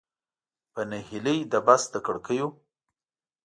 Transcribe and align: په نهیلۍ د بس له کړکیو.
په 0.73 0.81
نهیلۍ 0.91 1.39
د 1.51 1.53
بس 1.65 1.83
له 1.93 1.99
کړکیو. 2.05 2.47